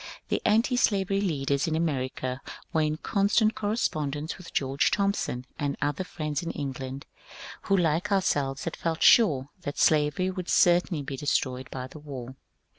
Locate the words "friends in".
6.03-6.49